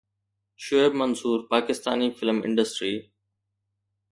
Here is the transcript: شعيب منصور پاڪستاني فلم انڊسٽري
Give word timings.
شعيب 0.65 0.93
منصور 1.01 1.39
پاڪستاني 1.51 2.07
فلم 2.17 2.37
انڊسٽري 2.47 2.95